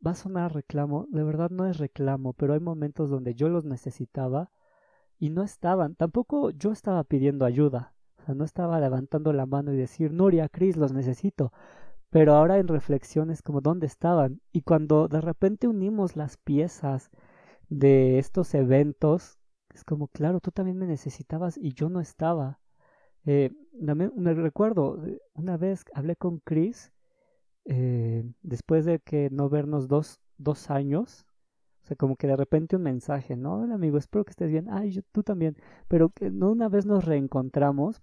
va 0.05 0.12
a 0.12 0.15
sonar 0.15 0.55
reclamo, 0.55 1.07
de 1.11 1.25
verdad 1.25 1.50
no 1.50 1.67
es 1.67 1.79
reclamo, 1.79 2.33
pero 2.33 2.55
hay 2.55 2.61
momentos 2.61 3.11
donde 3.11 3.35
yo 3.35 3.49
los 3.49 3.65
necesitaba 3.65 4.50
y 5.19 5.31
no 5.31 5.43
estaban, 5.43 5.95
tampoco 5.95 6.50
yo 6.50 6.73
estaba 6.73 7.05
pidiendo 7.05 7.45
ayuda, 7.45 7.95
no 8.35 8.45
estaba 8.45 8.81
levantando 8.81 9.33
la 9.33 9.47
mano 9.47 9.73
y 9.73 9.76
decir, 9.76 10.12
Nuria, 10.12 10.49
Cris, 10.49 10.76
los 10.76 10.93
necesito, 10.93 11.53
pero 12.11 12.35
ahora 12.35 12.59
en 12.59 12.69
reflexiones 12.69 13.43
como 13.43 13.61
dónde 13.61 13.87
estaban 13.87 14.41
y 14.53 14.62
cuando 14.62 15.09
de 15.09 15.21
repente 15.21 15.69
unimos 15.69 16.17
las 16.17 16.37
piezas 16.37 17.11
de 17.69 18.19
estos 18.19 18.55
eventos, 18.55 19.38
es 19.75 19.85
como, 19.85 20.09
claro, 20.09 20.41
tú 20.41 20.50
también 20.50 20.79
me 20.79 20.87
necesitabas 20.87 21.59
y 21.59 21.75
yo 21.75 21.88
no 21.88 22.00
estaba. 22.00 22.61
Eh, 23.26 23.50
me 23.75 24.35
recuerdo, 24.35 24.99
una 25.35 25.57
vez 25.57 25.85
hablé 25.95 26.17
con 26.17 26.38
Chris 26.38 26.93
eh, 27.66 28.25
después 28.42 28.85
de 28.85 29.00
que 29.00 29.28
no 29.30 29.49
vernos 29.49 29.88
dos, 29.88 30.20
dos 30.38 30.70
años, 30.70 31.26
o 31.85 31.87
sea, 31.87 31.96
como 31.96 32.16
que 32.16 32.26
de 32.26 32.37
repente 32.37 32.76
un 32.76 32.82
mensaje, 32.82 33.37
¿no? 33.37 33.61
Hola 33.61 33.76
amigo, 33.76 33.99
espero 33.99 34.25
que 34.25 34.30
estés 34.30 34.50
bien. 34.50 34.68
Ay, 34.70 34.90
yo, 34.92 35.02
tú 35.12 35.23
también. 35.23 35.56
Pero 35.88 36.11
que 36.11 36.30
no 36.30 36.50
una 36.50 36.68
vez 36.68 36.87
nos 36.87 37.04
reencontramos. 37.04 38.02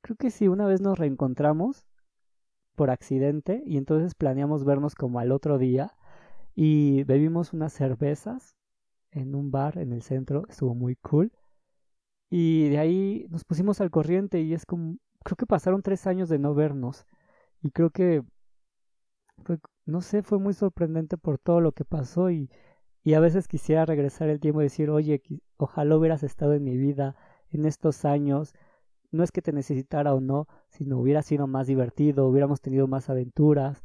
Creo 0.00 0.16
que 0.16 0.30
sí, 0.30 0.48
una 0.48 0.66
vez 0.66 0.80
nos 0.80 0.98
reencontramos 0.98 1.86
por 2.76 2.90
accidente 2.90 3.62
y 3.66 3.78
entonces 3.78 4.14
planeamos 4.14 4.64
vernos 4.64 4.94
como 4.94 5.20
al 5.20 5.32
otro 5.32 5.58
día 5.58 5.96
y 6.54 7.04
bebimos 7.04 7.52
unas 7.52 7.72
cervezas 7.72 8.56
en 9.12 9.34
un 9.34 9.50
bar 9.50 9.78
en 9.78 9.92
el 9.92 10.02
centro, 10.02 10.44
estuvo 10.48 10.74
muy 10.74 10.96
cool. 10.96 11.32
Y 12.30 12.68
de 12.70 12.78
ahí 12.78 13.26
nos 13.30 13.44
pusimos 13.44 13.80
al 13.80 13.90
corriente 13.90 14.40
y 14.40 14.54
es 14.54 14.66
como, 14.66 14.96
creo 15.24 15.36
que 15.36 15.46
pasaron 15.46 15.82
tres 15.82 16.06
años 16.06 16.28
de 16.28 16.38
no 16.38 16.54
vernos. 16.54 17.06
Y 17.62 17.70
creo 17.70 17.90
que 17.90 18.22
no 19.86 20.00
sé, 20.00 20.22
fue 20.22 20.38
muy 20.38 20.54
sorprendente 20.54 21.16
por 21.16 21.38
todo 21.38 21.60
lo 21.60 21.72
que 21.72 21.84
pasó 21.84 22.30
y, 22.30 22.50
y 23.04 23.14
a 23.14 23.20
veces 23.20 23.48
quisiera 23.48 23.86
regresar 23.86 24.28
el 24.28 24.40
tiempo 24.40 24.60
y 24.60 24.64
decir, 24.64 24.90
oye, 24.90 25.22
ojalá 25.56 25.96
hubieras 25.96 26.22
estado 26.22 26.54
en 26.54 26.64
mi 26.64 26.76
vida 26.76 27.16
en 27.50 27.66
estos 27.66 28.04
años. 28.04 28.54
No 29.12 29.22
es 29.22 29.32
que 29.32 29.42
te 29.42 29.52
necesitara 29.52 30.14
o 30.14 30.20
no, 30.20 30.48
sino 30.68 30.98
hubiera 30.98 31.22
sido 31.22 31.46
más 31.46 31.66
divertido, 31.68 32.26
hubiéramos 32.26 32.60
tenido 32.60 32.88
más 32.88 33.08
aventuras. 33.08 33.82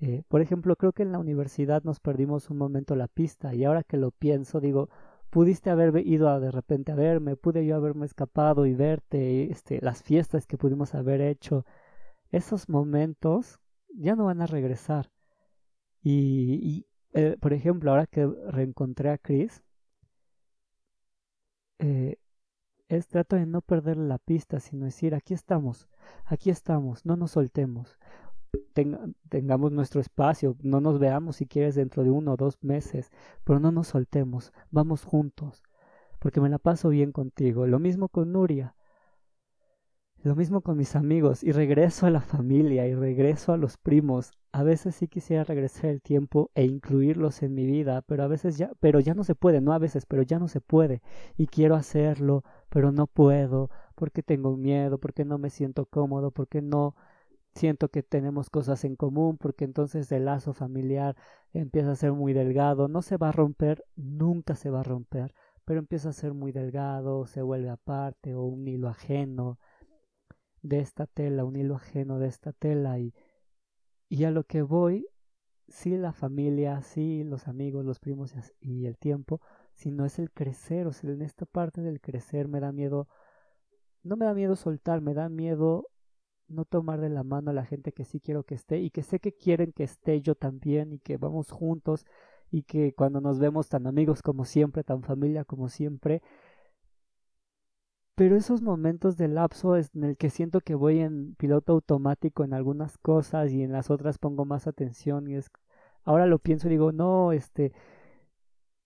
Eh, 0.00 0.22
por 0.28 0.40
ejemplo, 0.40 0.76
creo 0.76 0.92
que 0.92 1.02
en 1.04 1.12
la 1.12 1.18
universidad 1.18 1.82
nos 1.84 2.00
perdimos 2.00 2.50
un 2.50 2.58
momento 2.58 2.96
la 2.96 3.08
pista 3.08 3.54
y 3.54 3.64
ahora 3.64 3.84
que 3.84 3.96
lo 3.96 4.10
pienso, 4.10 4.60
digo, 4.60 4.90
pudiste 5.30 5.70
haber 5.70 5.96
ido 6.06 6.38
de 6.40 6.50
repente 6.50 6.92
a 6.92 6.94
verme, 6.96 7.36
pude 7.36 7.64
yo 7.66 7.76
haberme 7.76 8.06
escapado 8.06 8.66
y 8.66 8.74
verte, 8.74 9.50
este, 9.50 9.80
las 9.82 10.02
fiestas 10.02 10.46
que 10.46 10.58
pudimos 10.58 10.94
haber 10.94 11.20
hecho. 11.20 11.64
Esos 12.30 12.68
momentos 12.68 13.60
ya 13.96 14.16
no 14.16 14.26
van 14.26 14.40
a 14.42 14.46
regresar. 14.46 15.10
Y, 16.02 16.86
eh, 17.14 17.36
por 17.40 17.52
ejemplo, 17.52 17.90
ahora 17.90 18.06
que 18.06 18.26
reencontré 18.26 19.10
a 19.10 19.18
Chris, 19.18 19.62
eh, 21.78 22.16
es 22.88 23.08
trato 23.08 23.36
de 23.36 23.46
no 23.46 23.62
perder 23.62 23.96
la 23.96 24.18
pista, 24.18 24.60
sino 24.60 24.84
decir, 24.84 25.14
aquí 25.14 25.34
estamos, 25.34 25.88
aquí 26.26 26.50
estamos, 26.50 27.06
no 27.06 27.16
nos 27.16 27.32
soltemos, 27.32 27.98
tengamos 29.28 29.72
nuestro 29.72 30.00
espacio, 30.00 30.56
no 30.62 30.80
nos 30.80 30.98
veamos 30.98 31.36
si 31.36 31.46
quieres 31.46 31.74
dentro 31.74 32.04
de 32.04 32.10
uno 32.10 32.32
o 32.32 32.36
dos 32.36 32.62
meses, 32.62 33.10
pero 33.44 33.58
no 33.60 33.72
nos 33.72 33.88
soltemos, 33.88 34.52
vamos 34.70 35.04
juntos, 35.04 35.62
porque 36.18 36.40
me 36.40 36.48
la 36.48 36.58
paso 36.58 36.88
bien 36.88 37.12
contigo. 37.12 37.66
Lo 37.66 37.78
mismo 37.78 38.08
con 38.08 38.32
Nuria, 38.32 38.76
lo 40.24 40.34
mismo 40.34 40.62
con 40.62 40.78
mis 40.78 40.96
amigos 40.96 41.44
y 41.44 41.52
regreso 41.52 42.06
a 42.06 42.10
la 42.10 42.22
familia 42.22 42.86
y 42.86 42.94
regreso 42.94 43.52
a 43.52 43.58
los 43.58 43.76
primos. 43.76 44.32
A 44.52 44.62
veces 44.62 44.94
sí 44.94 45.06
quisiera 45.06 45.44
regresar 45.44 45.90
el 45.90 46.00
tiempo 46.00 46.50
e 46.54 46.64
incluirlos 46.64 47.42
en 47.42 47.54
mi 47.54 47.66
vida, 47.66 48.00
pero 48.00 48.22
a 48.22 48.26
veces 48.26 48.56
ya, 48.56 48.72
pero 48.80 49.00
ya 49.00 49.12
no 49.12 49.22
se 49.22 49.34
puede, 49.34 49.60
no 49.60 49.74
a 49.74 49.78
veces, 49.78 50.06
pero 50.06 50.22
ya 50.22 50.38
no 50.38 50.48
se 50.48 50.62
puede. 50.62 51.02
Y 51.36 51.46
quiero 51.46 51.74
hacerlo, 51.74 52.42
pero 52.70 52.90
no 52.90 53.06
puedo, 53.06 53.68
porque 53.94 54.22
tengo 54.22 54.56
miedo, 54.56 54.98
porque 54.98 55.26
no 55.26 55.36
me 55.36 55.50
siento 55.50 55.84
cómodo, 55.84 56.30
porque 56.30 56.62
no 56.62 56.94
siento 57.54 57.90
que 57.90 58.02
tenemos 58.02 58.48
cosas 58.48 58.84
en 58.84 58.96
común, 58.96 59.36
porque 59.36 59.64
entonces 59.66 60.10
el 60.10 60.24
lazo 60.24 60.54
familiar 60.54 61.16
empieza 61.52 61.92
a 61.92 61.96
ser 61.96 62.12
muy 62.12 62.32
delgado, 62.32 62.88
no 62.88 63.02
se 63.02 63.18
va 63.18 63.28
a 63.28 63.32
romper, 63.32 63.84
nunca 63.94 64.54
se 64.56 64.70
va 64.70 64.80
a 64.80 64.84
romper, 64.84 65.34
pero 65.66 65.80
empieza 65.80 66.08
a 66.08 66.12
ser 66.14 66.32
muy 66.32 66.50
delgado, 66.52 67.26
se 67.26 67.42
vuelve 67.42 67.68
aparte 67.68 68.34
o 68.34 68.42
un 68.44 68.66
hilo 68.68 68.88
ajeno 68.88 69.58
de 70.64 70.80
esta 70.80 71.06
tela, 71.06 71.44
un 71.44 71.56
hilo 71.56 71.76
ajeno 71.76 72.18
de 72.18 72.26
esta 72.26 72.52
tela 72.52 72.98
y, 72.98 73.14
y 74.08 74.24
a 74.24 74.30
lo 74.30 74.44
que 74.44 74.62
voy, 74.62 75.06
sí 75.68 75.96
la 75.98 76.12
familia, 76.12 76.80
sí 76.80 77.22
los 77.22 77.48
amigos, 77.48 77.84
los 77.84 78.00
primos 78.00 78.34
y 78.60 78.86
el 78.86 78.96
tiempo, 78.96 79.42
sino 79.74 80.06
es 80.06 80.18
el 80.18 80.30
crecer, 80.30 80.86
o 80.86 80.92
sea, 80.92 81.10
en 81.10 81.20
esta 81.20 81.44
parte 81.44 81.82
del 81.82 82.00
crecer 82.00 82.48
me 82.48 82.60
da 82.60 82.72
miedo, 82.72 83.08
no 84.02 84.16
me 84.16 84.24
da 84.24 84.32
miedo 84.32 84.56
soltar, 84.56 85.02
me 85.02 85.12
da 85.12 85.28
miedo 85.28 85.86
no 86.48 86.64
tomar 86.64 87.00
de 87.00 87.10
la 87.10 87.24
mano 87.24 87.50
a 87.50 87.54
la 87.54 87.66
gente 87.66 87.92
que 87.92 88.04
sí 88.04 88.18
quiero 88.18 88.44
que 88.44 88.54
esté 88.54 88.80
y 88.80 88.90
que 88.90 89.02
sé 89.02 89.20
que 89.20 89.32
quieren 89.32 89.72
que 89.72 89.84
esté 89.84 90.22
yo 90.22 90.34
también 90.34 90.94
y 90.94 90.98
que 90.98 91.18
vamos 91.18 91.50
juntos 91.50 92.06
y 92.50 92.62
que 92.62 92.94
cuando 92.94 93.20
nos 93.20 93.38
vemos 93.38 93.68
tan 93.68 93.86
amigos 93.86 94.22
como 94.22 94.46
siempre, 94.46 94.82
tan 94.82 95.02
familia 95.02 95.44
como 95.44 95.68
siempre, 95.68 96.22
pero 98.14 98.36
esos 98.36 98.62
momentos 98.62 99.16
de 99.16 99.28
lapso 99.28 99.76
en 99.76 100.04
el 100.04 100.16
que 100.16 100.30
siento 100.30 100.60
que 100.60 100.74
voy 100.74 101.00
en 101.00 101.34
piloto 101.36 101.72
automático 101.72 102.44
en 102.44 102.54
algunas 102.54 102.98
cosas 102.98 103.52
y 103.52 103.62
en 103.62 103.72
las 103.72 103.90
otras 103.90 104.18
pongo 104.18 104.44
más 104.44 104.66
atención 104.66 105.28
y 105.28 105.36
es 105.36 105.50
ahora 106.04 106.26
lo 106.26 106.38
pienso 106.38 106.68
y 106.68 106.70
digo, 106.72 106.92
no, 106.92 107.32
este 107.32 107.72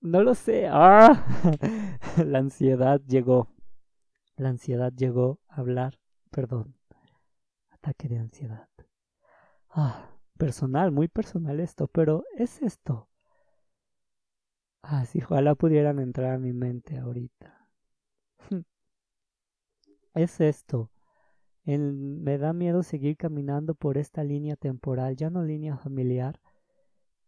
no 0.00 0.22
lo 0.22 0.34
sé. 0.34 0.66
Ah, 0.70 1.24
la 2.24 2.38
ansiedad 2.38 3.00
llegó. 3.06 3.48
la 4.36 4.50
ansiedad 4.50 4.92
llegó 4.92 5.40
a 5.48 5.60
hablar, 5.60 5.98
perdón, 6.30 6.74
ataque 7.70 8.08
de 8.08 8.18
ansiedad. 8.18 8.68
Ah, 9.70 10.10
personal, 10.38 10.92
muy 10.92 11.08
personal 11.08 11.60
esto, 11.60 11.88
pero 11.88 12.24
es 12.36 12.62
esto. 12.62 13.08
Ah, 14.82 15.04
si 15.04 15.22
ojalá 15.22 15.54
pudieran 15.54 15.98
entrar 16.00 16.34
a 16.34 16.38
mi 16.38 16.52
mente 16.52 16.98
ahorita. 16.98 17.57
Es 20.22 20.40
esto. 20.40 20.90
me 21.64 22.38
da 22.38 22.52
miedo 22.52 22.82
seguir 22.82 23.16
caminando 23.16 23.74
por 23.74 23.98
esta 23.98 24.24
línea 24.24 24.56
temporal, 24.56 25.16
ya 25.16 25.30
no 25.30 25.44
línea 25.44 25.76
familiar, 25.76 26.40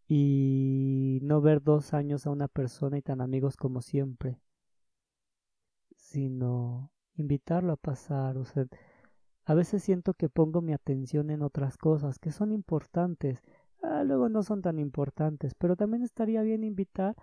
y 0.08 1.20
no 1.22 1.40
ver 1.40 1.62
dos 1.62 1.94
años 1.94 2.26
a 2.26 2.30
una 2.30 2.48
persona 2.48 2.98
y 2.98 3.02
tan 3.02 3.20
amigos 3.20 3.56
como 3.56 3.80
siempre, 3.80 4.40
sino 5.94 6.90
invitarlo 7.14 7.74
a 7.74 7.76
pasar. 7.76 8.36
A 9.44 9.54
veces 9.54 9.82
siento 9.84 10.14
que 10.14 10.28
pongo 10.28 10.62
mi 10.62 10.72
atención 10.72 11.30
en 11.30 11.42
otras 11.42 11.76
cosas 11.76 12.18
que 12.18 12.32
son 12.32 12.50
importantes. 12.50 13.40
Ah, 13.82 14.02
luego 14.04 14.28
no 14.28 14.42
son 14.42 14.62
tan 14.62 14.78
importantes, 14.78 15.54
pero 15.54 15.76
también 15.76 16.02
estaría 16.02 16.42
bien 16.42 16.64
invitar 16.64 17.14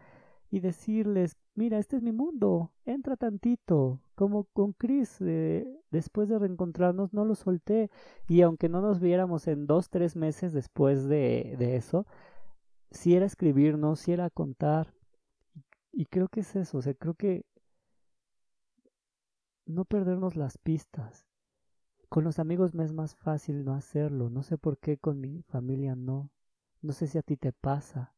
y 0.50 0.60
decirles, 0.62 1.38
mira, 1.56 1.77
este 1.80 1.98
es 1.98 2.04
mi 2.04 2.12
mundo, 2.12 2.72
entra 2.86 3.18
tantito, 3.18 4.01
como 4.16 4.46
con 4.46 4.74
Chris, 4.74 5.18
eh, 5.22 5.68
después 5.92 6.30
de 6.30 6.39
reencontrarnos 6.39 7.13
no 7.13 7.25
lo 7.25 7.36
solté 7.36 7.89
y 8.27 8.42
aunque 8.42 8.70
no 8.70 8.82
nos 8.82 9.00
viéramos 9.00 9.48
en 9.48 9.68
dos, 9.68 9.89
tres 9.89 10.16
meses 10.16 10.54
después 10.54 11.08
de, 11.08 11.56
de 11.60 11.75
eso, 11.75 12.06
si 12.92 13.16
era 13.16 13.25
escribirnos, 13.25 14.00
si 14.00 14.13
era 14.13 14.30
contar, 14.30 14.94
y 15.92 16.06
creo 16.06 16.27
que 16.30 16.42
es 16.42 16.56
eso, 16.56 16.77
o 16.77 16.82
sea, 16.82 16.94
creo 16.94 17.16
que 17.16 17.44
no 19.68 19.86
perdernos 19.86 20.36
las 20.36 20.58
pistas. 20.58 21.27
Con 22.10 22.24
los 22.24 22.39
amigos 22.39 22.74
me 22.74 22.86
es 22.86 22.94
más 22.94 23.16
fácil 23.16 23.66
no 23.66 23.74
hacerlo. 23.74 24.30
No 24.30 24.44
sé 24.44 24.58
por 24.58 24.77
qué 24.77 24.98
con 24.98 25.20
mi 25.20 25.42
familia 25.44 25.96
no. 25.96 26.32
No 26.82 26.94
sé 26.94 27.08
si 27.08 27.18
a 27.18 27.22
ti 27.22 27.36
te 27.36 27.51
pasa. 27.51 28.16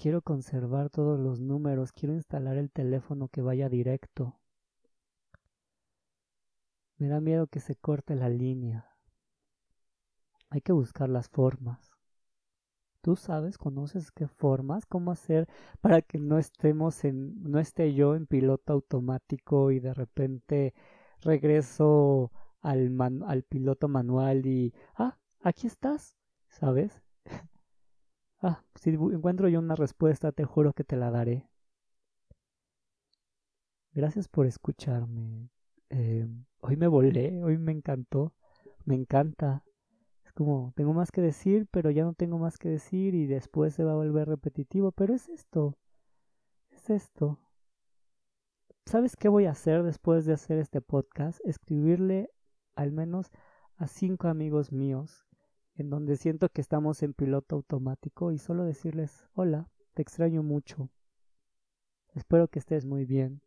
Quiero 0.00 0.22
conservar 0.22 0.88
todos 0.88 1.20
los 1.20 1.40
números. 1.40 1.92
Quiero 1.92 2.14
instalar 2.14 2.56
el 2.56 2.70
teléfono 2.70 3.28
que 3.28 3.42
vaya 3.42 3.68
directo. 3.68 4.40
Me 6.96 7.06
da 7.08 7.20
miedo 7.20 7.48
que 7.48 7.60
se 7.60 7.76
corte 7.76 8.14
la 8.14 8.30
línea. 8.30 8.96
Hay 10.48 10.62
que 10.62 10.72
buscar 10.72 11.10
las 11.10 11.28
formas. 11.28 11.90
Tú 13.02 13.14
sabes, 13.14 13.58
conoces 13.58 14.10
qué 14.10 14.26
formas, 14.26 14.86
cómo 14.86 15.10
hacer 15.10 15.46
para 15.82 16.00
que 16.00 16.18
no 16.18 16.38
estemos 16.38 17.04
en, 17.04 17.34
no 17.42 17.58
esté 17.58 17.92
yo 17.92 18.14
en 18.14 18.26
piloto 18.26 18.72
automático 18.72 19.70
y 19.70 19.80
de 19.80 19.92
repente 19.92 20.72
regreso 21.20 22.32
al, 22.62 22.96
al 23.26 23.42
piloto 23.42 23.86
manual 23.86 24.46
y, 24.46 24.72
ah, 24.94 25.18
aquí 25.42 25.66
estás, 25.66 26.16
¿sabes? 26.48 27.02
ah, 28.42 28.62
si 28.74 28.90
encuentro 28.90 29.48
yo 29.48 29.58
una 29.58 29.76
respuesta, 29.76 30.32
te 30.32 30.44
juro 30.44 30.72
que 30.72 30.84
te 30.84 30.96
la 30.96 31.10
daré. 31.10 31.48
Gracias 33.92 34.28
por 34.28 34.46
escucharme. 34.46 35.50
Eh, 35.90 36.28
hoy 36.60 36.76
me 36.76 36.86
volé, 36.86 37.42
hoy 37.42 37.58
me 37.58 37.72
encantó, 37.72 38.32
me 38.84 38.94
encanta 38.94 39.64
como, 40.40 40.72
tengo 40.74 40.94
más 40.94 41.12
que 41.12 41.20
decir, 41.20 41.66
pero 41.70 41.90
ya 41.90 42.02
no 42.02 42.14
tengo 42.14 42.38
más 42.38 42.56
que 42.56 42.70
decir 42.70 43.14
y 43.14 43.26
después 43.26 43.74
se 43.74 43.84
va 43.84 43.92
a 43.92 43.96
volver 43.96 44.26
repetitivo, 44.26 44.90
pero 44.90 45.14
es 45.14 45.28
esto, 45.28 45.76
es 46.70 46.88
esto. 46.88 47.38
¿Sabes 48.86 49.16
qué 49.16 49.28
voy 49.28 49.44
a 49.44 49.50
hacer 49.50 49.82
después 49.82 50.24
de 50.24 50.32
hacer 50.32 50.58
este 50.58 50.80
podcast? 50.80 51.40
Escribirle 51.44 52.30
al 52.74 52.90
menos 52.90 53.30
a 53.76 53.86
cinco 53.86 54.28
amigos 54.28 54.72
míos 54.72 55.26
en 55.74 55.90
donde 55.90 56.16
siento 56.16 56.48
que 56.48 56.60
estamos 56.60 57.02
en 57.02 57.14
piloto 57.14 57.56
automático 57.56 58.32
y 58.32 58.38
solo 58.38 58.64
decirles, 58.64 59.26
hola, 59.34 59.68
te 59.94 60.02
extraño 60.02 60.42
mucho. 60.42 60.90
Espero 62.14 62.48
que 62.48 62.58
estés 62.58 62.86
muy 62.86 63.04
bien. 63.04 63.40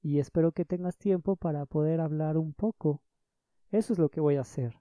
Y 0.00 0.20
espero 0.20 0.52
que 0.52 0.64
tengas 0.64 0.96
tiempo 0.96 1.36
para 1.36 1.66
poder 1.66 2.00
hablar 2.00 2.36
un 2.36 2.52
poco. 2.52 3.02
Eso 3.70 3.92
es 3.92 3.98
lo 3.98 4.08
que 4.08 4.20
voy 4.20 4.36
a 4.36 4.42
hacer. 4.42 4.78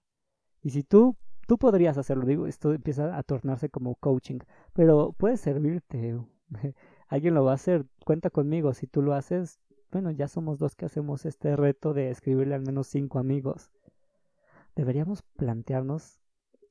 Y 0.62 0.70
si 0.70 0.84
tú, 0.84 1.16
tú 1.48 1.58
podrías 1.58 1.98
hacerlo, 1.98 2.26
digo, 2.26 2.48
esto 2.48 2.74
empieza 2.74 3.18
a 3.18 3.24
tornarse 3.24 3.70
como 3.70 3.96
coaching, 3.96 4.40
pero 4.74 5.14
puede 5.14 5.38
servirte. 5.38 6.20
Alguien 7.08 7.34
lo 7.34 7.44
va 7.44 7.52
a 7.52 7.56
hacer, 7.56 7.86
cuenta 8.06 8.30
conmigo. 8.30 8.74
Si 8.74 8.88
tú 8.88 9.02
lo 9.02 9.14
haces, 9.14 9.60
bueno, 9.92 10.12
ya 10.12 10.28
somos 10.28 10.60
dos 10.60 10.76
que 10.76 10.86
hacemos 10.86 11.26
este 11.26 11.56
reto 11.56 11.94
de 11.94 12.10
escribirle 12.10 12.56
al 12.56 12.62
menos 12.62 12.88
cinco 12.88 13.20
amigos. 13.20 13.72
Deberíamos 14.76 15.24
plantearnos 15.38 16.20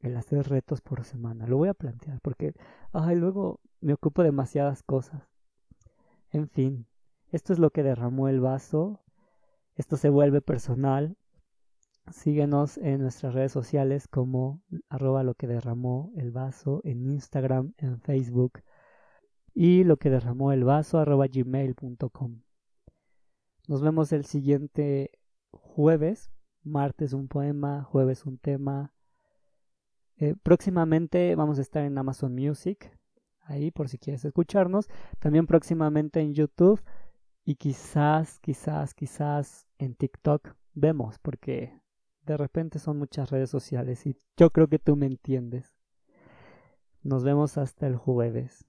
el 0.00 0.16
hacer 0.16 0.48
retos 0.48 0.80
por 0.80 1.04
semana. 1.04 1.46
Lo 1.46 1.56
voy 1.56 1.68
a 1.68 1.74
plantear 1.74 2.20
porque, 2.20 2.54
ay, 2.92 3.16
luego 3.16 3.60
me 3.80 3.94
ocupo 3.94 4.22
demasiadas 4.22 4.82
cosas. 4.82 5.22
En 6.30 6.48
fin, 6.48 6.86
esto 7.30 7.52
es 7.52 7.58
lo 7.58 7.70
que 7.70 7.82
derramó 7.82 8.28
el 8.28 8.40
vaso. 8.40 9.00
Esto 9.74 9.96
se 9.96 10.08
vuelve 10.08 10.40
personal. 10.40 11.16
Síguenos 12.12 12.76
en 12.76 13.00
nuestras 13.00 13.32
redes 13.32 13.52
sociales 13.52 14.08
como 14.08 14.62
arroba 14.90 15.22
lo 15.22 15.34
que 15.34 15.46
derramó 15.46 16.12
el 16.16 16.32
vaso 16.32 16.82
en 16.84 17.06
Instagram, 17.06 17.72
en 17.78 17.98
Facebook 18.00 18.60
y 19.54 19.84
lo 19.84 19.96
que 19.96 20.10
derramó 20.10 20.52
el 20.52 20.64
vaso 20.64 20.98
arroba 20.98 21.26
gmail.com. 21.28 22.42
Nos 23.68 23.80
vemos 23.80 24.12
el 24.12 24.26
siguiente 24.26 25.12
jueves, 25.50 26.30
martes 26.64 27.12
un 27.12 27.28
poema, 27.28 27.84
jueves 27.84 28.24
un 28.26 28.38
tema. 28.38 28.92
Eh, 30.16 30.34
próximamente 30.42 31.34
vamos 31.34 31.58
a 31.58 31.62
estar 31.62 31.84
en 31.84 31.98
Amazon 31.98 32.34
Music, 32.34 32.98
ahí 33.42 33.70
por 33.70 33.88
si 33.88 33.98
quieres 33.98 34.24
escucharnos. 34.24 34.88
También 35.18 35.46
próximamente 35.46 36.20
en 36.20 36.34
YouTube 36.34 36.82
y 37.44 37.56
quizás, 37.56 38.40
quizás, 38.40 38.94
quizás 38.94 39.66
en 39.78 39.94
TikTok. 39.94 40.54
Vemos 40.74 41.18
porque 41.18 41.80
de 42.26 42.36
repente 42.36 42.78
son 42.78 42.98
muchas 42.98 43.30
redes 43.30 43.50
sociales 43.50 44.06
y 44.06 44.16
yo 44.36 44.50
creo 44.50 44.68
que 44.68 44.78
tú 44.78 44.96
me 44.96 45.06
entiendes. 45.06 45.72
Nos 47.02 47.22
vemos 47.22 47.58
hasta 47.58 47.86
el 47.86 47.96
jueves. 47.96 48.66